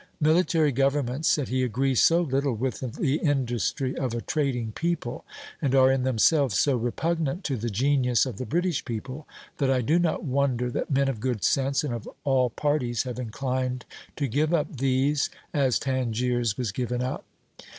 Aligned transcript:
"Military 0.19 0.71
governments," 0.71 1.29
said 1.29 1.49
he, 1.49 1.61
"agree 1.61 1.93
so 1.93 2.21
little 2.21 2.55
with 2.55 2.79
the 2.95 3.17
industry 3.17 3.95
of 3.95 4.15
a 4.15 4.21
trading 4.21 4.71
people, 4.71 5.23
and 5.61 5.75
are 5.75 5.91
in 5.91 6.01
themselves 6.01 6.57
so 6.57 6.75
repugnant 6.75 7.43
to 7.43 7.55
the 7.55 7.69
genius 7.69 8.25
of 8.25 8.37
the 8.37 8.45
British 8.47 8.83
people, 8.83 9.27
that 9.59 9.69
I 9.69 9.81
do 9.81 9.99
not 9.99 10.23
wonder 10.23 10.71
that 10.71 10.89
men 10.89 11.07
of 11.07 11.19
good 11.19 11.43
sense 11.43 11.83
and 11.83 11.93
of 11.93 12.09
all 12.23 12.49
parties 12.49 13.03
have 13.03 13.19
inclined 13.19 13.85
to 14.15 14.25
give 14.27 14.55
up 14.55 14.75
these, 14.77 15.29
as 15.53 15.77
Tangiers 15.77 16.57
was 16.57 16.71
given 16.71 17.03
up." 17.03 17.23